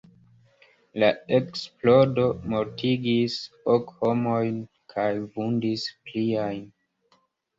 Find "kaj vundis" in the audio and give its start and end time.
4.95-5.83